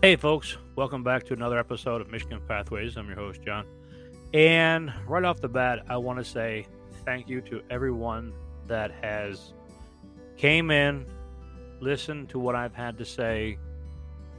Hey, 0.00 0.14
folks, 0.14 0.56
welcome 0.76 1.02
back 1.02 1.24
to 1.24 1.32
another 1.32 1.58
episode 1.58 2.00
of 2.00 2.08
Michigan 2.08 2.40
Pathways. 2.46 2.96
I'm 2.96 3.08
your 3.08 3.16
host, 3.16 3.42
John. 3.42 3.66
And 4.32 4.92
right 5.08 5.24
off 5.24 5.40
the 5.40 5.48
bat, 5.48 5.80
I 5.88 5.96
want 5.96 6.20
to 6.20 6.24
say 6.24 6.68
thank 7.04 7.28
you 7.28 7.40
to 7.40 7.62
everyone 7.68 8.32
that 8.68 8.92
has 9.02 9.54
came 10.36 10.70
in, 10.70 11.04
listened 11.80 12.28
to 12.28 12.38
what 12.38 12.54
I've 12.54 12.76
had 12.76 12.96
to 12.98 13.04
say, 13.04 13.58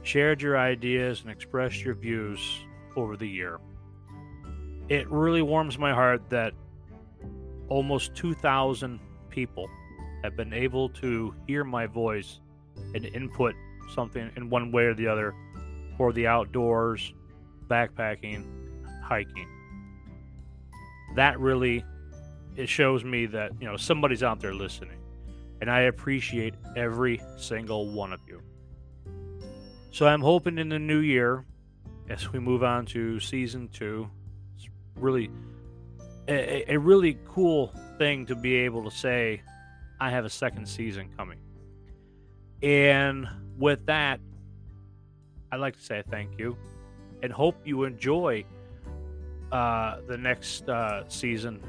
shared 0.02 0.40
your 0.40 0.56
ideas, 0.56 1.20
and 1.20 1.30
expressed 1.30 1.84
your 1.84 1.94
views 1.94 2.40
over 2.96 3.18
the 3.18 3.28
year. 3.28 3.60
It 4.88 5.10
really 5.10 5.42
warms 5.42 5.76
my 5.76 5.92
heart 5.92 6.22
that 6.30 6.54
almost 7.68 8.14
2,000 8.14 8.98
people 9.28 9.68
have 10.22 10.38
been 10.38 10.54
able 10.54 10.88
to 10.88 11.34
hear 11.46 11.64
my 11.64 11.84
voice 11.84 12.40
and 12.94 13.04
input 13.04 13.54
something 13.94 14.30
in 14.36 14.48
one 14.48 14.72
way 14.72 14.84
or 14.84 14.94
the 14.94 15.06
other 15.06 15.34
for 16.00 16.14
the 16.14 16.26
outdoors, 16.26 17.12
backpacking, 17.68 18.42
hiking. 19.04 19.46
That 21.14 21.38
really 21.38 21.84
it 22.56 22.70
shows 22.70 23.04
me 23.04 23.26
that, 23.26 23.52
you 23.60 23.66
know, 23.66 23.76
somebody's 23.76 24.22
out 24.22 24.40
there 24.40 24.54
listening. 24.54 24.96
And 25.60 25.70
I 25.70 25.80
appreciate 25.80 26.54
every 26.74 27.20
single 27.36 27.90
one 27.90 28.14
of 28.14 28.20
you. 28.26 28.40
So 29.90 30.06
I'm 30.06 30.22
hoping 30.22 30.56
in 30.56 30.70
the 30.70 30.78
new 30.78 31.00
year, 31.00 31.44
as 32.08 32.32
we 32.32 32.38
move 32.38 32.62
on 32.62 32.86
to 32.86 33.20
season 33.20 33.68
two, 33.68 34.08
it's 34.56 34.70
really 34.96 35.30
a, 36.28 36.76
a 36.76 36.78
really 36.78 37.18
cool 37.28 37.74
thing 37.98 38.24
to 38.24 38.34
be 38.34 38.54
able 38.54 38.84
to 38.84 38.90
say 38.90 39.42
I 40.00 40.08
have 40.08 40.24
a 40.24 40.30
second 40.30 40.66
season 40.66 41.10
coming. 41.14 41.40
And 42.62 43.28
with 43.58 43.84
that, 43.84 44.20
I'd 45.52 45.60
like 45.60 45.76
to 45.76 45.82
say 45.82 46.02
thank 46.10 46.38
you 46.38 46.56
and 47.22 47.32
hope 47.32 47.56
you 47.64 47.84
enjoy 47.84 48.44
uh, 49.52 49.98
the 50.06 50.16
next 50.16 50.68
uh, 50.68 51.08
season. 51.08 51.62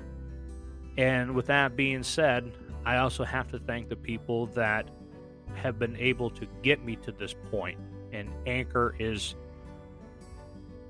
And 0.97 1.35
with 1.35 1.47
that 1.47 1.75
being 1.75 2.03
said, 2.03 2.52
I 2.85 2.97
also 2.97 3.23
have 3.23 3.49
to 3.52 3.59
thank 3.59 3.89
the 3.89 3.95
people 3.95 4.47
that 4.47 4.89
have 5.55 5.79
been 5.79 5.95
able 5.97 6.29
to 6.31 6.47
get 6.63 6.83
me 6.83 6.95
to 6.97 7.11
this 7.11 7.35
point. 7.49 7.79
And 8.11 8.29
Anchor 8.45 8.95
is 8.99 9.35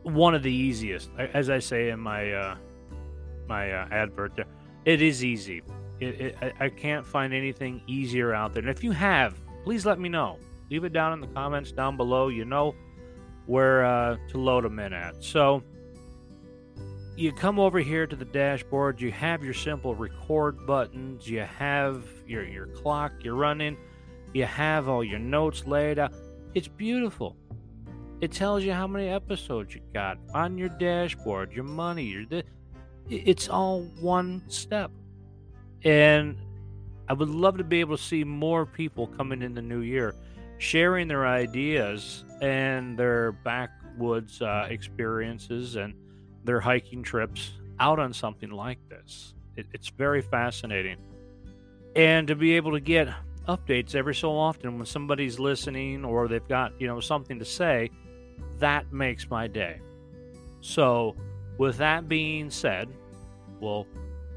one 0.03 0.33
of 0.33 0.43
the 0.43 0.51
easiest. 0.51 1.09
As 1.17 1.49
I 1.49 1.59
say 1.59 1.89
in 1.89 1.99
my 1.99 2.33
uh, 2.33 2.55
my 3.47 3.71
uh, 3.71 3.87
advert 3.91 4.35
there, 4.35 4.45
it 4.85 5.01
is 5.01 5.23
easy. 5.23 5.61
It, 5.99 6.21
it, 6.21 6.53
I 6.59 6.69
can't 6.69 7.05
find 7.05 7.33
anything 7.33 7.81
easier 7.85 8.33
out 8.33 8.53
there. 8.53 8.61
And 8.61 8.69
if 8.69 8.83
you 8.83 8.91
have, 8.91 9.35
please 9.63 9.85
let 9.85 9.99
me 9.99 10.09
know. 10.09 10.39
Leave 10.71 10.85
it 10.85 10.93
down 10.93 11.11
in 11.11 11.19
the 11.19 11.27
comments 11.27 11.73
down 11.73 11.97
below. 11.97 12.29
You 12.29 12.45
know 12.45 12.75
where 13.45 13.85
uh, 13.85 14.15
to 14.29 14.37
load 14.37 14.63
them 14.63 14.79
in 14.79 14.93
at. 14.93 15.21
So 15.21 15.61
you 17.17 17.33
come 17.33 17.59
over 17.59 17.79
here 17.79 18.07
to 18.07 18.15
the 18.15 18.23
dashboard. 18.23 19.01
You 19.01 19.11
have 19.11 19.43
your 19.43 19.53
simple 19.53 19.93
record 19.95 20.65
buttons. 20.65 21.29
You 21.29 21.41
have 21.41 22.05
your 22.25 22.45
your 22.45 22.67
clock 22.67 23.11
you're 23.21 23.35
running. 23.35 23.75
You 24.33 24.45
have 24.45 24.87
all 24.87 25.03
your 25.03 25.19
notes 25.19 25.67
laid 25.67 25.99
out. 25.99 26.13
It's 26.53 26.69
beautiful. 26.69 27.35
It 28.21 28.31
tells 28.31 28.63
you 28.63 28.71
how 28.71 28.87
many 28.87 29.09
episodes 29.09 29.75
you 29.75 29.81
got 29.93 30.19
on 30.33 30.57
your 30.57 30.69
dashboard, 30.69 31.51
your 31.51 31.65
money, 31.65 32.05
your. 32.05 32.43
It's 33.09 33.49
all 33.49 33.81
one 33.99 34.43
step. 34.47 34.89
And 35.83 36.37
I 37.09 37.13
would 37.13 37.27
love 37.27 37.57
to 37.57 37.65
be 37.65 37.81
able 37.81 37.97
to 37.97 38.03
see 38.03 38.23
more 38.23 38.65
people 38.65 39.07
coming 39.07 39.41
in 39.41 39.53
the 39.53 39.61
new 39.61 39.81
year 39.81 40.15
sharing 40.61 41.07
their 41.07 41.25
ideas 41.25 42.23
and 42.39 42.95
their 42.95 43.31
backwoods 43.31 44.43
uh, 44.43 44.67
experiences 44.69 45.75
and 45.75 45.95
their 46.43 46.59
hiking 46.59 47.01
trips 47.01 47.53
out 47.79 47.97
on 47.97 48.13
something 48.13 48.51
like 48.51 48.77
this. 48.87 49.33
It, 49.55 49.65
it's 49.73 49.89
very 49.89 50.21
fascinating. 50.21 50.97
And 51.95 52.27
to 52.27 52.35
be 52.35 52.53
able 52.57 52.73
to 52.73 52.79
get 52.79 53.09
updates 53.47 53.95
every 53.95 54.13
so 54.13 54.37
often 54.37 54.77
when 54.77 54.85
somebody's 54.85 55.39
listening 55.39 56.05
or 56.05 56.27
they've 56.27 56.47
got, 56.47 56.79
you 56.79 56.85
know, 56.85 56.99
something 56.99 57.39
to 57.39 57.45
say, 57.45 57.89
that 58.59 58.93
makes 58.93 59.27
my 59.31 59.47
day. 59.47 59.81
So, 60.61 61.15
with 61.57 61.77
that 61.77 62.07
being 62.07 62.51
said, 62.51 62.87
we'll 63.59 63.87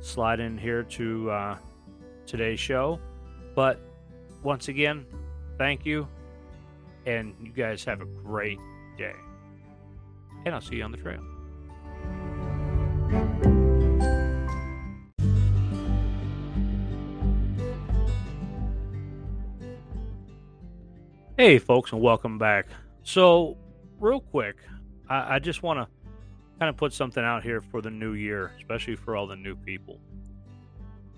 slide 0.01 0.41
in 0.41 0.57
here 0.57 0.85
to 0.85 1.31
uh, 1.31 1.59
today's 2.25 2.61
show. 2.61 2.99
But 3.55 3.79
once 4.43 4.69
again, 4.69 5.05
thank 5.59 5.85
you. 5.85 6.09
And 7.07 7.35
you 7.41 7.53
guys 7.53 7.85
have 7.85 8.01
a 8.01 8.07
great 8.07 8.59
day. 8.97 9.15
And 10.45 10.55
I'll 10.55 10.61
see 10.61 10.77
you 10.77 10.83
on 10.83 10.91
the 10.91 10.99
trail. 10.99 11.23
Hey, 21.37 21.59
folks, 21.59 21.93
and 21.93 22.01
welcome 22.01 22.39
back. 22.39 22.69
So, 23.03 23.57
real 23.99 24.21
quick, 24.21 24.57
I, 25.09 25.35
I 25.35 25.39
just 25.41 25.63
want 25.65 25.81
to 25.81 25.89
kind 26.61 26.71
of 26.71 26.77
put 26.77 26.93
something 26.93 27.25
out 27.25 27.43
here 27.43 27.61
for 27.61 27.83
the 27.83 27.91
new 27.91 28.13
year, 28.13 28.53
especially 28.59 28.95
for 28.95 29.17
all 29.17 29.27
the 29.27 29.35
new 29.35 29.57
people. 29.57 29.99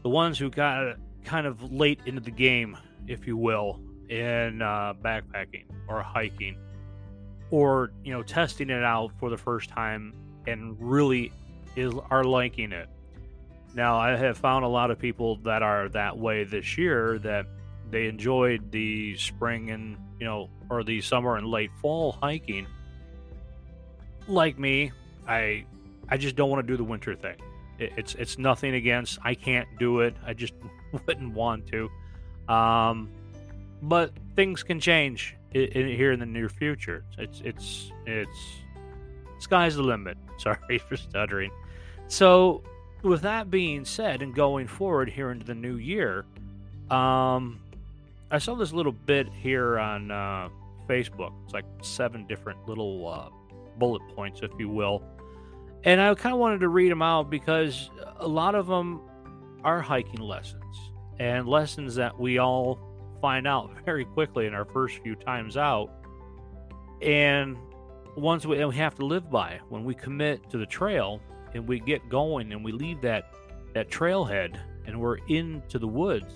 The 0.02 0.08
ones 0.08 0.38
who 0.38 0.48
got 0.48 0.96
kind 1.24 1.46
of 1.46 1.70
late 1.70 2.00
into 2.06 2.22
the 2.22 2.30
game, 2.30 2.78
if 3.06 3.26
you 3.26 3.36
will, 3.36 3.80
in 4.08 4.62
uh, 4.62 4.94
backpacking 5.02 5.64
or 5.88 6.02
hiking, 6.02 6.56
or 7.50 7.90
you 8.04 8.12
know, 8.12 8.22
testing 8.22 8.70
it 8.70 8.82
out 8.82 9.12
for 9.18 9.30
the 9.30 9.36
first 9.36 9.70
time 9.70 10.12
and 10.46 10.76
really 10.78 11.32
is 11.74 11.94
are 12.10 12.24
liking 12.24 12.72
it. 12.72 12.88
Now, 13.74 13.98
I 13.98 14.16
have 14.16 14.38
found 14.38 14.64
a 14.64 14.68
lot 14.68 14.90
of 14.90 14.98
people 14.98 15.36
that 15.44 15.62
are 15.62 15.88
that 15.90 16.16
way 16.16 16.44
this 16.44 16.78
year 16.78 17.18
that 17.20 17.46
they 17.90 18.06
enjoyed 18.06 18.72
the 18.72 19.16
spring 19.16 19.70
and 19.70 19.98
you 20.18 20.26
know, 20.26 20.48
or 20.70 20.82
the 20.82 21.00
summer 21.00 21.36
and 21.36 21.46
late 21.46 21.70
fall 21.82 22.12
hiking. 22.12 22.66
Like 24.26 24.58
me, 24.58 24.92
I 25.28 25.66
I 26.08 26.16
just 26.16 26.36
don't 26.36 26.50
want 26.50 26.66
to 26.66 26.72
do 26.72 26.76
the 26.76 26.84
winter 26.84 27.14
thing. 27.14 27.36
It, 27.78 27.92
it's 27.96 28.14
it's 28.14 28.38
nothing 28.38 28.74
against. 28.74 29.18
I 29.22 29.34
can't 29.34 29.68
do 29.78 30.00
it. 30.00 30.16
I 30.24 30.32
just 30.34 30.54
wouldn't 31.06 31.34
want 31.34 31.66
to. 31.68 31.90
Um, 32.52 33.10
but 33.82 34.12
things 34.34 34.62
can 34.62 34.80
change 34.80 35.36
in, 35.52 35.64
in, 35.64 35.88
here 35.88 36.12
in 36.12 36.20
the 36.20 36.26
near 36.26 36.48
future. 36.48 37.04
It's 37.18 37.40
it's 37.44 37.92
it's 38.06 38.38
sky's 39.38 39.76
the 39.76 39.82
limit. 39.82 40.16
Sorry 40.38 40.78
for 40.78 40.96
stuttering. 40.96 41.50
So, 42.08 42.62
with 43.02 43.22
that 43.22 43.50
being 43.50 43.84
said, 43.84 44.22
and 44.22 44.34
going 44.34 44.66
forward 44.68 45.10
here 45.10 45.30
into 45.30 45.44
the 45.44 45.54
new 45.54 45.76
year, 45.76 46.24
um, 46.90 47.60
I 48.30 48.38
saw 48.38 48.54
this 48.54 48.72
little 48.72 48.92
bit 48.92 49.28
here 49.32 49.78
on 49.78 50.10
uh, 50.10 50.48
Facebook. 50.88 51.32
It's 51.44 51.54
like 51.54 51.64
seven 51.82 52.26
different 52.26 52.68
little 52.68 53.08
uh, 53.08 53.28
bullet 53.78 54.02
points, 54.14 54.40
if 54.42 54.52
you 54.58 54.68
will. 54.68 55.02
And 55.84 56.00
I 56.00 56.14
kind 56.14 56.32
of 56.32 56.40
wanted 56.40 56.60
to 56.60 56.68
read 56.68 56.90
them 56.90 57.02
out 57.02 57.30
because 57.30 57.90
a 58.18 58.26
lot 58.26 58.54
of 58.54 58.66
them 58.66 59.00
are 59.62 59.80
hiking 59.80 60.20
lessons 60.20 60.62
and 61.18 61.48
lessons 61.48 61.94
that 61.96 62.18
we 62.18 62.38
all 62.38 62.78
find 63.26 63.44
out 63.48 63.72
very 63.84 64.04
quickly 64.04 64.46
in 64.46 64.54
our 64.54 64.64
first 64.64 64.98
few 65.02 65.16
times 65.16 65.56
out. 65.56 65.90
And 67.02 67.56
ones 68.14 68.46
we, 68.46 68.56
and 68.60 68.68
we 68.68 68.76
have 68.76 68.94
to 68.94 69.04
live 69.04 69.28
by 69.28 69.58
when 69.68 69.84
we 69.84 69.96
commit 69.96 70.48
to 70.50 70.58
the 70.58 70.64
trail 70.64 71.20
and 71.54 71.66
we 71.66 71.80
get 71.80 72.08
going 72.08 72.52
and 72.52 72.64
we 72.64 72.70
leave 72.70 73.00
that 73.00 73.34
that 73.74 73.90
trailhead 73.90 74.58
and 74.86 74.98
we're 74.98 75.18
into 75.28 75.78
the 75.78 75.86
woods 75.86 76.32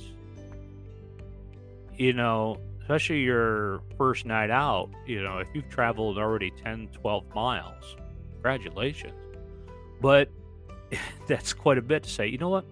you 1.96 2.12
know 2.12 2.58
especially 2.82 3.20
your 3.20 3.80
first 3.96 4.26
night 4.26 4.50
out 4.50 4.90
you 5.06 5.22
know 5.22 5.38
if 5.38 5.48
you've 5.54 5.70
traveled 5.70 6.18
already 6.18 6.50
10 6.50 6.88
12 6.88 7.34
miles 7.34 7.96
congratulations. 8.34 9.14
But 10.02 10.28
that's 11.26 11.54
quite 11.54 11.78
a 11.78 11.82
bit 11.82 12.02
to 12.02 12.10
say 12.10 12.26
you 12.26 12.36
know 12.36 12.50
what? 12.50 12.66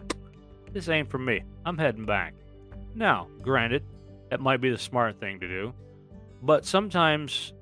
This 0.74 0.90
ain't 0.90 1.08
for 1.08 1.18
me. 1.18 1.44
I'm 1.64 1.78
heading 1.78 2.04
back. 2.04 2.34
Now 2.94 3.28
granted 3.40 3.82
that 4.30 4.40
might 4.40 4.60
be 4.60 4.70
the 4.70 4.78
smart 4.78 5.18
thing 5.20 5.40
to 5.40 5.48
do 5.48 5.72
but 6.42 6.64
sometimes 6.64 7.52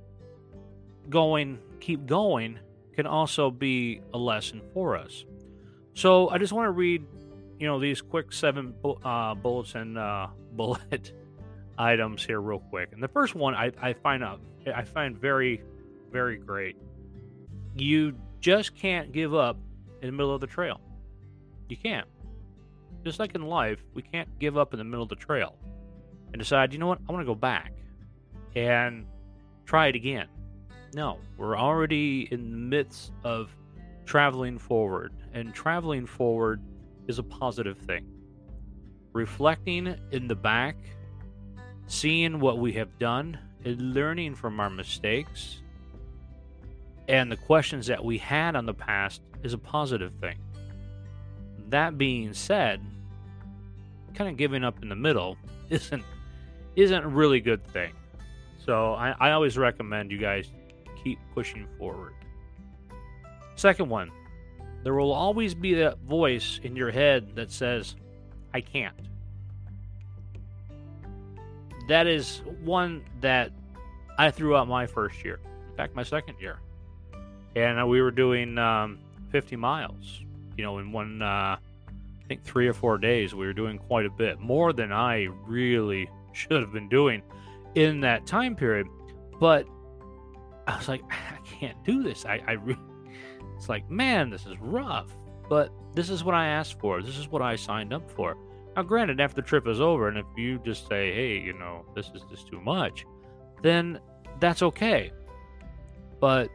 going 1.09 1.59
keep 1.81 2.07
going 2.07 2.59
can 2.95 3.07
also 3.07 3.51
be 3.51 4.01
a 4.15 4.19
lesson 4.19 4.63
for 4.73 4.97
us. 4.97 5.25
So 5.95 6.31
I 6.31 6.39
just 6.39 6.53
want 6.53 6.67
to 6.67 6.71
read, 6.71 7.05
you 7.59 7.67
know, 7.67 7.79
these 7.79 8.01
quick 8.01 8.33
seven 8.33 8.75
uh, 9.05 9.35
bullets 9.35 9.75
and 9.75 9.99
uh, 9.99 10.29
bullet 10.53 11.13
items 11.79 12.25
here 12.25 12.41
real 12.41 12.59
quick. 12.59 12.91
And 12.93 13.03
the 13.03 13.09
first 13.09 13.35
one 13.35 13.55
I, 13.55 13.71
I 13.81 13.93
find 13.93 14.25
out 14.25 14.41
I 14.75 14.83
find 14.83 15.17
very, 15.17 15.63
very 16.11 16.39
great. 16.39 16.77
You 17.77 18.15
just 18.41 18.75
can't 18.75 19.13
give 19.13 19.35
up 19.35 19.59
in 20.03 20.09
the 20.09 20.13
middle 20.13 20.35
of 20.35 20.41
the 20.41 20.47
trail. 20.47 20.81
You 21.69 21.77
can't. 21.77 22.09
Just 23.05 23.21
like 23.21 23.35
in 23.35 23.43
life, 23.43 23.79
we 23.95 24.03
can't 24.03 24.29
give 24.41 24.59
up 24.59 24.73
in 24.75 24.79
the 24.79 24.85
middle 24.85 25.05
of 25.05 25.09
the 25.09 25.17
trail 25.17 25.57
and 26.37 26.43
decide, 26.43 26.75
you 26.75 26.79
know 26.79 26.87
what, 26.87 26.99
I 27.09 27.12
want 27.12 27.23
to 27.23 27.27
go 27.27 27.35
back 27.35 27.73
and 28.55 29.06
try 29.65 29.87
it 29.87 29.97
again. 29.97 30.29
No, 30.94 31.19
we're 31.38 31.56
already 31.56 32.29
in 32.31 32.50
the 32.50 32.59
midst 32.59 33.11
of 33.25 33.50
traveling 34.05 34.59
forward, 34.59 35.15
and 35.33 35.55
traveling 35.55 36.05
forward 36.05 36.61
is 37.09 37.19
a 37.19 37.23
positive 37.23 37.79
thing. 37.79 38.06
Reflecting 39.15 39.97
in 40.11 40.29
the 40.29 40.35
back, 40.35 40.77
seeing 41.87 42.39
what 42.39 42.59
we 42.59 42.75
have 42.75 42.99
done, 42.99 43.39
and 43.65 43.94
learning 43.94 44.35
from 44.35 44.61
our 44.61 44.69
mistakes 44.69 45.62
and 47.09 47.32
the 47.32 47.37
questions 47.39 47.87
that 47.87 48.05
we 48.05 48.19
had 48.19 48.55
on 48.55 48.67
the 48.67 48.75
past 48.75 49.23
is 49.43 49.55
a 49.55 49.59
positive 49.59 50.12
thing. 50.21 50.37
That 51.71 51.97
being 51.97 52.35
said, 52.35 52.82
kind 54.12 54.29
of 54.29 54.37
giving 54.37 54.65
up 54.65 54.82
in 54.82 54.91
the 54.91 54.97
middle 54.97 55.39
isn't 55.71 56.05
isn't 56.76 57.05
a 57.05 57.08
really 57.08 57.40
good 57.40 57.67
thing. 57.69 57.93
So 58.64 58.94
I, 58.94 59.14
I 59.19 59.31
always 59.32 59.56
recommend 59.56 60.11
you 60.11 60.19
guys 60.19 60.50
keep 61.02 61.19
pushing 61.34 61.67
forward. 61.78 62.12
Second 63.56 63.88
one, 63.88 64.11
there 64.82 64.94
will 64.94 65.12
always 65.12 65.55
be 65.55 65.75
that 65.75 65.99
voice 66.00 66.61
in 66.62 66.76
your 66.76 66.90
head 66.90 67.34
that 67.37 67.50
says, 67.50 67.96
I 68.52 68.61
can't. 68.61 68.94
That 71.88 72.06
is 72.06 72.43
one 72.62 73.05
that 73.20 73.52
I 74.19 74.31
threw 74.31 74.56
out 74.56 74.69
my 74.69 74.87
first 74.87 75.25
year. 75.25 75.40
In 75.70 75.76
fact, 75.76 75.94
my 75.94 76.02
second 76.02 76.37
year. 76.40 76.58
And 77.55 77.88
we 77.88 78.02
were 78.02 78.11
doing 78.11 78.58
um, 78.58 78.99
50 79.31 79.56
miles, 79.56 80.22
you 80.56 80.64
know, 80.64 80.79
in 80.79 80.93
one, 80.93 81.22
uh, 81.22 81.56
I 81.56 82.29
think 82.29 82.44
three 82.44 82.69
or 82.69 82.75
four 82.75 82.99
days. 82.99 83.34
We 83.34 83.46
were 83.46 83.52
doing 83.52 83.79
quite 83.79 84.05
a 84.05 84.11
bit, 84.11 84.40
more 84.40 84.72
than 84.72 84.93
I 84.93 85.29
really 85.46 86.11
should 86.37 86.61
have 86.61 86.73
been 86.73 86.88
doing 86.88 87.23
in 87.75 88.00
that 88.00 88.27
time 88.27 88.55
period. 88.55 88.87
But 89.41 89.67
I 90.67 90.77
was 90.77 90.88
like, 90.88 91.03
I 91.11 91.38
can't 91.44 91.83
do 91.85 92.03
this. 92.03 92.25
I, 92.25 92.43
I 92.47 92.53
really, 92.53 92.81
it's 93.56 93.69
like, 93.69 93.88
man, 93.91 94.31
this 94.31 94.47
is 94.47 94.59
rough. 94.61 95.17
But 95.49 95.71
this 95.94 96.11
is 96.11 96.25
what 96.25 96.35
I 96.35 96.49
asked 96.49 96.81
for. 96.81 97.03
This 97.03 97.17
is 97.17 97.29
what 97.29 97.43
I 97.43 97.56
signed 97.56 97.93
up 97.93 98.11
for. 98.11 98.37
Now, 98.75 98.83
granted, 98.83 99.21
after 99.21 99.37
the 99.41 99.47
trip 99.47 99.67
is 99.67 99.81
over, 99.81 100.09
and 100.09 100.19
if 100.19 100.27
you 100.37 100.59
just 100.65 100.88
say, 100.88 101.15
hey, 101.15 101.38
you 101.38 101.53
know, 101.53 101.85
this 101.94 102.11
is 102.15 102.23
just 102.29 102.49
too 102.49 102.61
much, 102.61 103.06
then 103.62 104.00
that's 104.41 104.62
okay. 104.62 105.12
But, 106.21 106.50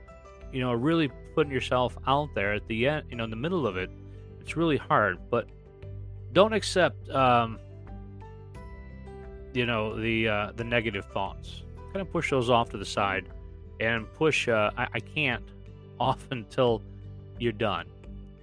you 0.51 0.59
know, 0.59 0.73
really 0.73 1.09
putting 1.33 1.51
yourself 1.51 1.97
out 2.05 2.29
there 2.35 2.53
at 2.53 2.67
the 2.67 2.87
end, 2.87 3.05
you 3.09 3.15
know, 3.15 3.23
in 3.23 3.29
the 3.29 3.35
middle 3.35 3.65
of 3.65 3.77
it, 3.77 3.89
it's 4.39 4.57
really 4.57 4.77
hard. 4.77 5.17
But 5.31 5.47
don't 6.33 6.53
accept, 6.53 7.09
um, 7.09 7.59
you 9.53 9.65
know, 9.65 9.99
the 9.99 10.27
uh, 10.27 10.51
the 10.55 10.63
negative 10.63 11.05
thoughts. 11.05 11.63
Kind 11.93 12.01
of 12.01 12.11
push 12.11 12.29
those 12.29 12.49
off 12.49 12.69
to 12.69 12.77
the 12.77 12.85
side 12.85 13.25
and 13.79 14.11
push 14.13 14.47
uh, 14.47 14.71
I, 14.77 14.87
I 14.93 14.99
can't 14.99 15.43
off 15.99 16.25
until 16.31 16.81
you're 17.39 17.51
done. 17.51 17.87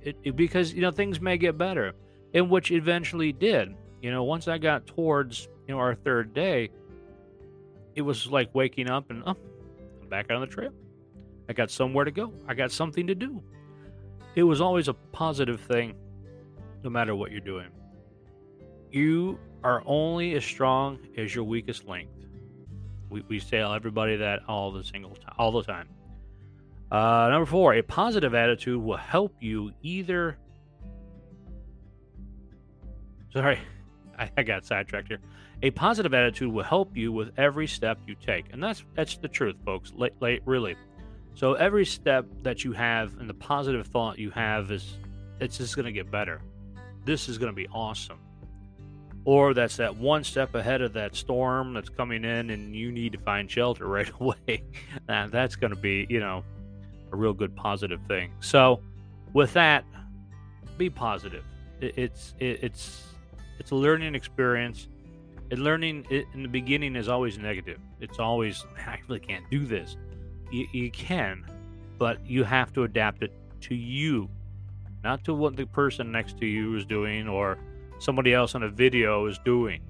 It, 0.02 0.16
it, 0.24 0.36
because 0.36 0.72
you 0.72 0.82
know 0.82 0.90
things 0.90 1.20
may 1.20 1.38
get 1.38 1.56
better, 1.56 1.92
and 2.34 2.50
which 2.50 2.70
eventually 2.70 3.32
did. 3.32 3.74
You 4.02 4.12
know, 4.12 4.24
once 4.24 4.48
I 4.48 4.58
got 4.58 4.86
towards 4.86 5.48
you 5.66 5.74
know 5.74 5.80
our 5.80 5.94
third 5.94 6.34
day, 6.34 6.70
it 7.94 8.02
was 8.02 8.26
like 8.28 8.54
waking 8.54 8.90
up 8.90 9.10
and 9.10 9.22
oh, 9.26 9.36
I'm 10.02 10.08
back 10.08 10.30
on 10.30 10.40
the 10.40 10.46
trail. 10.46 10.72
I 11.48 11.52
got 11.52 11.70
somewhere 11.70 12.04
to 12.04 12.10
go. 12.10 12.32
I 12.46 12.54
got 12.54 12.70
something 12.70 13.06
to 13.06 13.14
do. 13.14 13.42
It 14.34 14.42
was 14.42 14.60
always 14.60 14.88
a 14.88 14.94
positive 14.94 15.60
thing, 15.60 15.94
no 16.84 16.90
matter 16.90 17.16
what 17.16 17.32
you're 17.32 17.40
doing. 17.40 17.68
You 18.92 19.38
are 19.64 19.82
only 19.86 20.34
as 20.34 20.44
strong 20.44 20.98
as 21.16 21.34
your 21.34 21.44
weakest 21.44 21.86
link. 21.86 22.08
We, 23.10 23.22
we 23.28 23.40
tell 23.40 23.72
everybody 23.72 24.16
that 24.16 24.40
all 24.48 24.70
the 24.70 24.84
single 24.84 25.14
time, 25.14 25.34
all 25.38 25.52
the 25.52 25.62
time. 25.62 25.88
Uh, 26.90 27.28
number 27.30 27.46
four, 27.46 27.74
a 27.74 27.82
positive 27.82 28.34
attitude 28.34 28.82
will 28.82 28.96
help 28.96 29.34
you 29.40 29.72
either. 29.82 30.38
Sorry, 33.32 33.58
I, 34.18 34.30
I 34.36 34.42
got 34.42 34.64
sidetracked 34.64 35.08
here. 35.08 35.20
A 35.62 35.70
positive 35.70 36.14
attitude 36.14 36.52
will 36.52 36.64
help 36.64 36.96
you 36.96 37.12
with 37.12 37.32
every 37.36 37.66
step 37.66 37.98
you 38.06 38.14
take, 38.14 38.46
and 38.52 38.62
that's 38.62 38.84
that's 38.94 39.16
the 39.16 39.28
truth, 39.28 39.56
folks. 39.64 39.92
Late, 39.94 40.14
late, 40.20 40.42
really. 40.44 40.76
So 41.34 41.54
every 41.54 41.84
step 41.84 42.26
that 42.42 42.64
you 42.64 42.72
have 42.72 43.18
and 43.18 43.28
the 43.28 43.34
positive 43.34 43.86
thought 43.86 44.18
you 44.18 44.30
have 44.30 44.70
is, 44.70 44.96
it's 45.40 45.58
just 45.58 45.76
going 45.76 45.86
to 45.86 45.92
get 45.92 46.10
better. 46.10 46.40
This 47.04 47.28
is 47.28 47.38
going 47.38 47.52
to 47.52 47.56
be 47.56 47.68
awesome 47.68 48.18
or 49.28 49.52
that's 49.52 49.76
that 49.76 49.94
one 49.94 50.24
step 50.24 50.54
ahead 50.54 50.80
of 50.80 50.94
that 50.94 51.14
storm 51.14 51.74
that's 51.74 51.90
coming 51.90 52.24
in 52.24 52.48
and 52.48 52.74
you 52.74 52.90
need 52.90 53.12
to 53.12 53.18
find 53.18 53.50
shelter 53.50 53.86
right 53.98 54.10
away. 54.20 54.64
that's 55.06 55.54
going 55.54 55.70
to 55.70 55.78
be, 55.78 56.06
you 56.08 56.18
know, 56.18 56.42
a 57.12 57.16
real 57.16 57.34
good 57.34 57.54
positive 57.54 58.00
thing. 58.08 58.32
So, 58.40 58.80
with 59.34 59.52
that, 59.52 59.84
be 60.78 60.88
positive. 60.88 61.44
it's 61.82 62.34
it's 62.38 63.02
it's 63.58 63.70
a 63.70 63.74
learning 63.74 64.14
experience. 64.14 64.88
And 65.50 65.60
learning 65.60 66.06
in 66.08 66.42
the 66.42 66.48
beginning 66.48 66.96
is 66.96 67.06
always 67.10 67.36
negative. 67.36 67.80
It's 68.00 68.18
always 68.18 68.64
I 68.86 68.98
really 69.08 69.20
can't 69.20 69.44
do 69.50 69.66
this. 69.66 69.98
You, 70.50 70.66
you 70.72 70.90
can, 70.90 71.44
but 71.98 72.24
you 72.26 72.44
have 72.44 72.72
to 72.72 72.84
adapt 72.84 73.22
it 73.22 73.32
to 73.60 73.74
you, 73.74 74.30
not 75.04 75.22
to 75.24 75.34
what 75.34 75.54
the 75.54 75.66
person 75.66 76.10
next 76.10 76.38
to 76.38 76.46
you 76.46 76.74
is 76.76 76.86
doing 76.86 77.28
or 77.28 77.58
somebody 77.98 78.32
else 78.32 78.54
on 78.54 78.62
a 78.62 78.68
video 78.68 79.26
is 79.26 79.38
doing. 79.44 79.80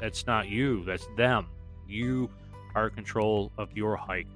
That's 0.00 0.26
not 0.26 0.48
you, 0.48 0.84
that's 0.84 1.06
them. 1.16 1.46
You 1.86 2.30
are 2.74 2.88
in 2.88 2.94
control 2.94 3.52
of 3.56 3.74
your 3.76 3.96
hike. 3.96 4.26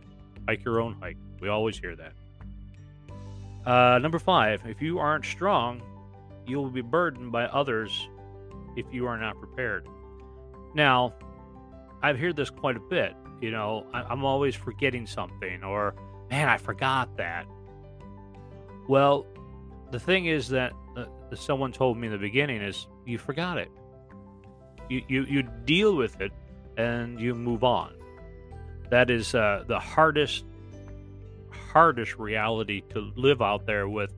Hike 0.48 0.64
your 0.64 0.80
own 0.80 0.96
hike. 1.00 1.16
We 1.40 1.48
always 1.48 1.78
hear 1.78 1.96
that. 1.96 2.12
Uh, 3.66 3.98
number 3.98 4.18
five, 4.18 4.62
if 4.66 4.82
you 4.82 4.98
aren't 4.98 5.24
strong, 5.24 5.82
you 6.46 6.56
will 6.56 6.70
be 6.70 6.80
burdened 6.80 7.30
by 7.30 7.44
others 7.44 8.08
if 8.76 8.86
you 8.92 9.06
are 9.06 9.18
not 9.18 9.38
prepared. 9.38 9.86
Now, 10.74 11.14
I've 12.02 12.18
heard 12.18 12.36
this 12.36 12.50
quite 12.50 12.76
a 12.76 12.80
bit. 12.80 13.14
You 13.40 13.50
know, 13.50 13.86
I'm 13.92 14.24
always 14.24 14.54
forgetting 14.54 15.06
something, 15.06 15.62
or 15.62 15.94
man, 16.30 16.48
I 16.48 16.56
forgot 16.56 17.16
that. 17.16 17.46
Well, 18.88 19.26
the 19.90 20.00
thing 20.00 20.26
is 20.26 20.48
that 20.48 20.72
uh, 20.96 21.04
someone 21.34 21.72
told 21.72 21.98
me 21.98 22.06
in 22.06 22.12
the 22.12 22.18
beginning 22.18 22.62
is 22.62 22.86
you 23.04 23.18
forgot 23.18 23.58
it. 23.58 23.70
You, 24.88 25.02
you, 25.08 25.24
you 25.24 25.42
deal 25.64 25.96
with 25.96 26.20
it 26.20 26.32
and 26.76 27.20
you 27.20 27.34
move 27.34 27.64
on. 27.64 27.94
That 28.90 29.10
is 29.10 29.34
uh, 29.34 29.64
the 29.66 29.78
hardest, 29.78 30.44
hardest 31.50 32.18
reality 32.18 32.82
to 32.90 33.12
live 33.16 33.40
out 33.40 33.66
there 33.66 33.88
with 33.88 34.12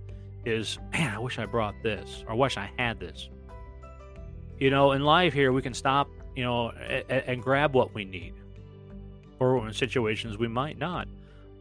is, 0.45 0.79
man, 0.93 1.15
I 1.15 1.19
wish 1.19 1.39
I 1.39 1.47
brought 1.47 1.75
this 1.83 2.25
or 2.27 2.33
I 2.33 2.37
wish 2.37 2.57
I 2.57 2.71
had 2.77 3.01
this. 3.01 3.29
You 4.59 4.71
know, 4.71 4.93
in 4.93 5.03
life 5.03 5.33
here, 5.33 5.53
we 5.53 5.63
can 5.63 5.75
stop, 5.75 6.09
you 6.37 6.45
know, 6.45 6.71
and, 6.71 7.05
and 7.11 7.43
grab 7.43 7.75
what 7.75 7.95
we 7.95 8.05
need. 8.05 8.35
Or 9.39 9.67
in 9.67 9.73
situations 9.73 10.39
we 10.39 10.49
might 10.49 10.79
not. 10.79 11.09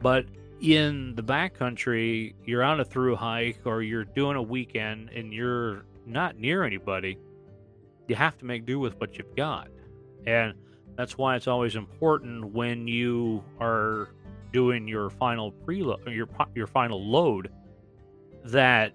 But 0.02 0.26
in 0.64 1.14
the 1.16 1.22
backcountry, 1.22 2.34
you're 2.46 2.64
on 2.64 2.80
a 2.80 2.86
through 2.86 3.18
hike 3.18 3.60
or 3.66 3.82
you're 3.82 4.06
doing 4.06 4.38
a 4.38 4.42
weekend 4.42 5.10
and 5.10 5.34
you're 5.34 5.84
not 6.06 6.38
near 6.38 6.64
anybody, 6.64 7.18
you 8.08 8.16
have 8.16 8.38
to 8.38 8.46
make 8.46 8.66
do 8.66 8.80
with 8.80 8.98
what 9.00 9.18
you've 9.18 9.36
got. 9.36 9.68
And 10.26 10.54
that's 10.96 11.18
why 11.18 11.36
it's 11.36 11.48
always 11.48 11.76
important 11.76 12.54
when 12.54 12.88
you 12.88 13.44
are 13.60 14.10
doing 14.54 14.88
your 14.88 15.10
final 15.10 15.52
preload 15.52 16.14
your 16.14 16.28
your 16.54 16.68
final 16.68 17.04
load 17.04 17.52
that 18.46 18.94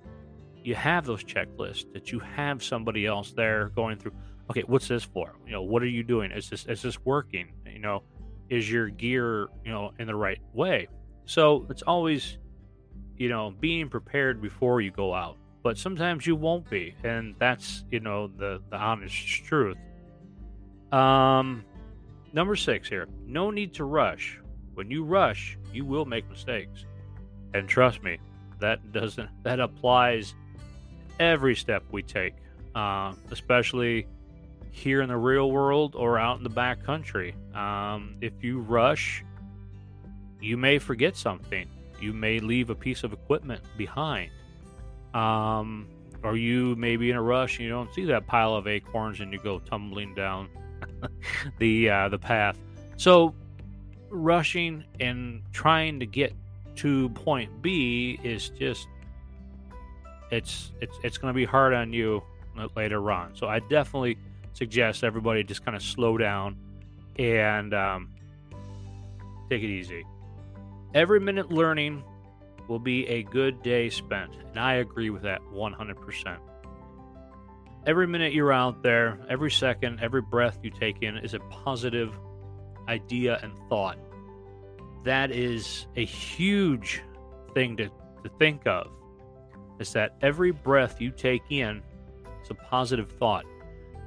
you 0.63 0.73
have 0.73 1.05
those 1.05 1.25
checklists 1.25 1.93
that 1.93 2.13
you 2.13 2.21
have 2.21 2.63
somebody 2.63 3.07
else 3.07 3.33
there 3.33 3.71
going 3.71 3.99
through 3.99 4.13
okay 4.49 4.63
what's 4.69 4.87
this 4.87 5.03
for? 5.03 5.35
You 5.45 5.53
know 5.53 5.63
what 5.63 5.83
are 5.83 5.89
you 5.89 6.05
doing? 6.05 6.31
Is 6.31 6.49
this 6.49 6.65
is 6.67 6.81
this 6.81 7.05
working? 7.05 7.53
You 7.67 7.81
know 7.81 8.05
is 8.49 8.71
your 8.71 8.89
gear 8.89 9.49
you 9.65 9.73
know 9.73 9.93
in 9.99 10.07
the 10.07 10.15
right 10.15 10.39
way 10.55 10.87
so 11.29 11.65
it's 11.71 11.83
always 11.83 12.39
you 13.17 13.29
know 13.29 13.55
being 13.61 13.89
prepared 13.89 14.43
before 14.43 14.81
you 14.81 14.91
go 14.91 15.15
out 15.15 15.37
but 15.63 15.77
sometimes 15.77 16.27
you 16.27 16.37
won't 16.37 16.69
be, 16.71 16.95
and 17.05 17.35
that's 17.39 17.85
you 17.91 18.01
know 18.01 18.29
the 18.29 18.63
the 18.71 18.77
honest 18.77 19.27
truth. 19.45 19.77
Um, 20.93 21.65
number 22.33 22.57
six 22.57 22.89
here: 22.89 23.07
no 23.27 23.51
need 23.51 23.75
to 23.75 23.85
rush. 23.85 24.41
When 24.73 24.91
you 24.91 25.05
rush, 25.05 25.59
you 25.73 25.85
will 25.85 26.05
make 26.05 26.27
mistakes, 26.31 26.87
and 27.55 27.69
trust 27.69 28.03
me, 28.03 28.19
that 28.61 28.93
doesn't 28.93 29.29
that 29.43 29.61
applies 29.61 30.35
every 31.21 31.55
step 31.55 31.83
we 31.91 32.03
take, 32.03 32.35
uh, 32.75 33.13
especially 33.31 34.07
here 34.71 35.03
in 35.03 35.09
the 35.09 35.17
real 35.17 35.51
world 35.51 35.95
or 35.97 36.19
out 36.19 36.39
in 36.39 36.45
the 36.45 36.49
back 36.49 36.83
country. 36.85 37.35
Um, 37.53 38.17
if 38.21 38.33
you 38.43 38.61
rush, 38.61 39.25
you 40.41 40.57
may 40.57 40.79
forget 40.79 41.17
something. 41.17 41.69
You 42.01 42.13
may 42.13 42.39
leave 42.39 42.71
a 42.71 42.75
piece 42.75 43.05
of 43.05 43.13
equipment 43.13 43.63
behind. 43.77 44.31
Um, 45.15 45.89
or 46.23 46.37
you 46.37 46.77
may 46.77 46.97
be 46.97 47.11
in 47.11 47.17
a 47.17 47.23
rush 47.23 47.59
and 47.59 47.65
you 47.65 47.71
don't 47.71 47.93
see 47.95 48.05
that 48.07 48.27
pile 48.27 48.55
of 48.55 48.67
acorns 48.67 49.21
and 49.21 49.33
you 49.33 49.39
go 49.39 49.59
tumbling 49.61 50.15
down 50.15 50.49
the 51.59 51.91
uh, 51.91 52.09
the 52.09 52.19
path. 52.19 52.59
So 52.97 53.35
rushing 54.11 54.85
and 55.01 55.43
trying 55.53 56.01
to 56.01 56.07
get 56.07 56.35
to 56.77 57.09
point 57.11 57.63
B 57.63 58.19
is 58.23 58.51
just 58.51 58.89
it's 60.31 60.73
it's 60.81 60.99
it's 61.03 61.19
going 61.19 61.33
to 61.33 61.37
be 61.37 61.45
hard 61.45 61.75
on 61.75 61.93
you 61.93 62.23
later 62.77 63.11
on. 63.11 63.35
So 63.35 63.47
I 63.47 63.61
definitely 63.61 64.19
suggest 64.53 65.05
everybody 65.05 65.45
just 65.45 65.65
kind 65.65 65.77
of 65.77 65.83
slow 65.83 66.19
down 66.19 66.57
and 67.19 67.73
um, 67.75 68.11
take 69.49 69.63
it 69.63 69.69
easy. 69.69 70.05
Every 70.95 71.21
minute 71.21 71.51
learning 71.51 72.03
will 72.67 72.79
be 72.79 73.07
a 73.09 73.23
good 73.25 73.63
day 73.63 73.91
spent, 73.91 74.37
and 74.49 74.59
I 74.59 74.75
agree 74.75 75.11
with 75.11 75.23
that 75.23 75.41
100%. 75.53 76.39
Every 77.87 78.07
minute 78.07 78.33
you're 78.33 78.53
out 78.53 78.83
there, 78.83 79.19
every 79.29 79.51
second, 79.51 80.01
every 80.01 80.23
breath 80.23 80.59
you 80.63 80.71
take 80.71 81.03
in 81.03 81.17
is 81.19 81.35
a 81.35 81.41
positive 81.41 82.13
idea 82.89 83.39
and 83.43 83.53
thought. 83.69 83.99
That 85.05 85.31
is 85.31 85.87
a 85.97 86.05
huge 86.05 87.03
thing 87.55 87.77
to, 87.77 87.89
to 87.89 88.31
think 88.39 88.67
of. 88.67 88.91
Is 89.79 89.93
that 89.93 90.17
every 90.23 90.51
breath 90.51 91.01
you 91.01 91.11
take 91.11 91.43
in 91.51 91.83
is 92.43 92.51
a 92.51 92.55
positive 92.55 93.11
thought. 93.13 93.45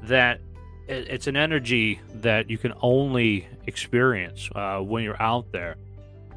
That 0.04 0.42
it's 0.88 1.28
an 1.28 1.38
energy 1.38 2.02
that 2.16 2.50
you 2.50 2.58
can 2.58 2.74
only 2.82 3.48
experience 3.68 4.50
uh, 4.54 4.80
when 4.80 5.04
you're 5.04 5.22
out 5.22 5.52
there. 5.52 5.76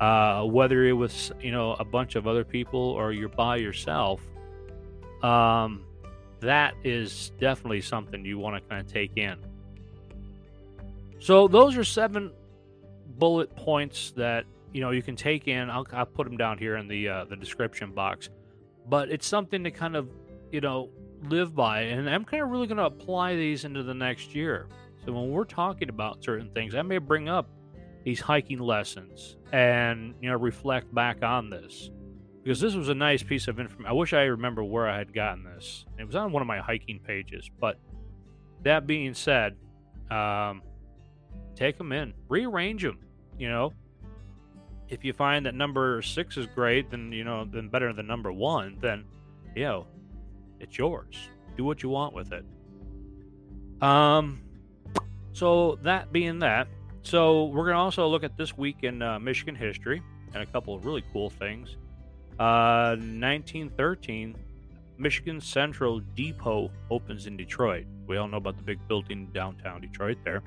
Uh, 0.00 0.42
whether 0.44 0.84
it 0.84 0.92
was 0.92 1.30
you 1.40 1.52
know 1.52 1.74
a 1.78 1.84
bunch 1.84 2.16
of 2.16 2.26
other 2.26 2.44
people 2.44 2.80
or 2.80 3.12
you're 3.12 3.28
by 3.28 3.56
yourself, 3.56 4.20
um, 5.22 5.84
that 6.40 6.74
is 6.82 7.32
definitely 7.40 7.80
something 7.80 8.24
you 8.24 8.38
want 8.38 8.62
to 8.62 8.68
kind 8.68 8.84
of 8.84 8.92
take 8.92 9.16
in. 9.16 9.36
So 11.20 11.48
those 11.48 11.76
are 11.76 11.84
seven 11.84 12.32
bullet 13.18 13.54
points 13.56 14.12
that 14.16 14.44
you 14.72 14.80
know 14.80 14.90
you 14.90 15.02
can 15.02 15.16
take 15.16 15.48
in. 15.48 15.70
I'll, 15.70 15.86
I'll 15.92 16.06
put 16.06 16.26
them 16.26 16.36
down 16.36 16.58
here 16.58 16.76
in 16.76 16.88
the 16.88 17.08
uh, 17.08 17.24
the 17.24 17.36
description 17.36 17.92
box, 17.92 18.28
but 18.88 19.10
it's 19.10 19.26
something 19.26 19.64
to 19.64 19.70
kind 19.70 19.96
of 19.96 20.08
you 20.50 20.60
know 20.60 20.90
live 21.22 21.54
by, 21.54 21.82
and 21.82 22.10
I'm 22.10 22.24
kind 22.24 22.42
of 22.42 22.50
really 22.50 22.66
going 22.66 22.78
to 22.78 22.84
apply 22.84 23.36
these 23.36 23.64
into 23.64 23.82
the 23.82 23.94
next 23.94 24.34
year. 24.34 24.66
So 25.04 25.12
when 25.12 25.30
we're 25.30 25.44
talking 25.44 25.88
about 25.88 26.22
certain 26.22 26.50
things, 26.50 26.74
I 26.74 26.82
may 26.82 26.98
bring 26.98 27.28
up 27.28 27.48
these 28.04 28.20
hiking 28.20 28.58
lessons 28.58 29.36
and 29.52 30.14
you 30.20 30.30
know 30.30 30.36
reflect 30.36 30.94
back 30.94 31.22
on 31.22 31.50
this 31.50 31.90
because 32.44 32.60
this 32.60 32.74
was 32.74 32.90
a 32.90 32.94
nice 32.94 33.22
piece 33.22 33.48
of 33.48 33.58
information. 33.58 33.86
I 33.86 33.94
wish 33.94 34.12
I 34.12 34.22
remember 34.24 34.62
where 34.62 34.86
I 34.86 34.98
had 34.98 35.14
gotten 35.14 35.44
this. 35.44 35.86
It 35.98 36.04
was 36.04 36.14
on 36.14 36.30
one 36.30 36.42
of 36.42 36.46
my 36.46 36.58
hiking 36.58 37.00
pages. 37.00 37.50
But 37.58 37.78
that 38.64 38.86
being 38.86 39.14
said, 39.14 39.56
um, 40.10 40.60
take 41.56 41.78
them 41.78 41.90
in, 41.92 42.12
rearrange 42.28 42.82
them. 42.82 42.98
You 43.38 43.48
know, 43.48 43.72
if 44.90 45.04
you 45.04 45.14
find 45.14 45.46
that 45.46 45.54
number 45.54 46.02
six 46.02 46.36
is 46.36 46.46
great, 46.46 46.90
then 46.90 47.12
you 47.12 47.24
know, 47.24 47.46
then 47.50 47.68
better 47.70 47.94
than 47.94 48.06
number 48.06 48.30
one. 48.30 48.76
Then, 48.78 49.06
you 49.56 49.64
know, 49.64 49.86
it's 50.60 50.76
yours. 50.76 51.16
Do 51.56 51.64
what 51.64 51.82
you 51.82 51.88
want 51.88 52.12
with 52.12 52.30
it. 52.32 52.44
Um, 53.80 54.42
so 55.32 55.78
that 55.82 56.12
being 56.12 56.40
that, 56.40 56.68
so 57.04 57.44
we're 57.44 57.66
gonna 57.66 57.78
also 57.78 58.08
look 58.08 58.24
at 58.24 58.36
this 58.36 58.58
week 58.58 58.78
in 58.82 59.00
uh, 59.00 59.20
Michigan 59.20 59.54
history 59.54 60.02
and 60.34 60.42
a 60.42 60.46
couple 60.46 60.74
of 60.74 60.84
really 60.84 61.04
cool 61.12 61.30
things. 61.30 61.76
Uh, 62.38 62.96
1913, 62.98 64.36
Michigan 64.98 65.40
Central 65.40 66.00
Depot 66.00 66.70
opens 66.90 67.26
in 67.26 67.36
Detroit. 67.36 67.86
We 68.06 68.16
all 68.16 68.26
know 68.26 68.38
about 68.38 68.56
the 68.56 68.62
big 68.62 68.86
building 68.88 69.28
downtown 69.32 69.80
Detroit 69.80 70.18
there. 70.24 70.42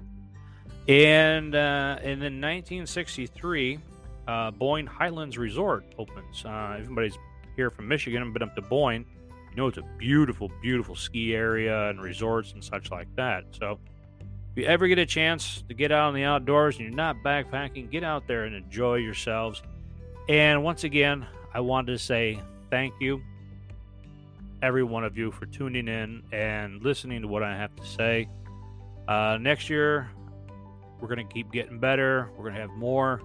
And 0.87 1.55
uh, 1.55 1.99
and 2.01 2.21
then 2.21 2.41
1963, 2.41 3.79
uh, 4.27 4.51
Boyne 4.51 4.85
Highlands 4.85 5.37
Resort 5.37 5.85
opens. 5.97 6.43
Uh, 6.45 6.77
everybody's 6.79 7.17
here 7.55 7.69
from 7.69 7.87
Michigan 7.87 8.21
and 8.21 8.33
been 8.33 8.43
up 8.43 8.55
to 8.55 8.61
Boyne. 8.61 9.05
You 9.51 9.57
know, 9.57 9.67
it's 9.67 9.77
a 9.77 9.85
beautiful, 9.97 10.51
beautiful 10.61 10.95
ski 10.95 11.33
area 11.33 11.89
and 11.89 12.01
resorts 12.01 12.53
and 12.53 12.63
such 12.63 12.91
like 12.91 13.07
that. 13.15 13.45
So, 13.51 13.79
you 14.57 14.65
ever 14.65 14.87
get 14.87 14.97
a 14.97 15.05
chance 15.05 15.63
to 15.67 15.73
get 15.73 15.91
out 15.91 16.09
in 16.09 16.15
the 16.15 16.23
outdoors 16.23 16.77
and 16.77 16.85
you're 16.85 16.95
not 16.95 17.17
backpacking, 17.23 17.89
get 17.91 18.03
out 18.03 18.27
there 18.27 18.45
and 18.45 18.55
enjoy 18.55 18.95
yourselves. 18.95 19.61
And 20.29 20.63
once 20.63 20.83
again, 20.83 21.25
I 21.53 21.59
wanted 21.59 21.93
to 21.93 21.99
say 21.99 22.41
thank 22.69 22.93
you, 22.99 23.21
every 24.61 24.83
one 24.83 25.03
of 25.03 25.17
you, 25.17 25.31
for 25.31 25.45
tuning 25.45 25.87
in 25.87 26.23
and 26.31 26.81
listening 26.83 27.21
to 27.21 27.27
what 27.27 27.43
I 27.43 27.55
have 27.55 27.75
to 27.75 27.85
say. 27.85 28.27
Uh, 29.07 29.37
next 29.39 29.69
year, 29.69 30.09
we're 30.99 31.07
going 31.07 31.25
to 31.25 31.33
keep 31.33 31.51
getting 31.51 31.79
better. 31.79 32.29
We're 32.35 32.43
going 32.43 32.55
to 32.55 32.61
have 32.61 32.71
more 32.71 33.21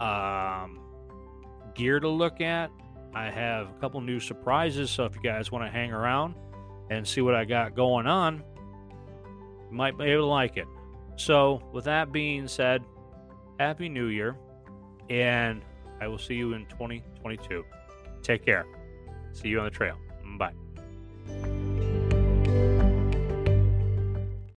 um, 0.00 0.78
gear 1.74 2.00
to 2.00 2.08
look 2.08 2.40
at. 2.40 2.70
I 3.14 3.30
have 3.30 3.70
a 3.70 3.80
couple 3.80 4.00
new 4.00 4.20
surprises, 4.20 4.90
so 4.90 5.04
if 5.04 5.14
you 5.14 5.22
guys 5.22 5.50
want 5.50 5.64
to 5.64 5.70
hang 5.70 5.92
around 5.92 6.34
and 6.90 7.06
see 7.06 7.20
what 7.20 7.34
I 7.34 7.44
got 7.44 7.74
going 7.74 8.06
on, 8.06 8.42
you 9.70 9.76
might 9.76 9.96
be 9.98 10.04
able 10.04 10.22
to 10.22 10.26
like 10.26 10.56
it. 10.56 10.66
So, 11.16 11.62
with 11.72 11.84
that 11.84 12.12
being 12.12 12.48
said, 12.48 12.82
Happy 13.58 13.88
New 13.88 14.06
Year, 14.06 14.36
and 15.08 15.62
I 16.00 16.08
will 16.08 16.18
see 16.18 16.34
you 16.34 16.54
in 16.54 16.66
2022. 16.66 17.64
Take 18.22 18.44
care. 18.44 18.66
See 19.32 19.48
you 19.48 19.58
on 19.60 19.64
the 19.64 19.70
trail. 19.70 19.96